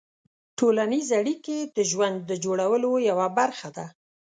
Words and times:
ټولنیز 0.57 1.07
اړیکې 1.19 1.57
د 1.75 1.77
ژوند 1.91 2.17
د 2.29 2.31
جوړولو 2.43 2.91
یوه 3.09 3.27
برخه 3.37 3.69
ده. 3.77 3.85